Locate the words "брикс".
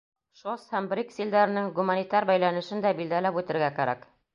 0.93-1.21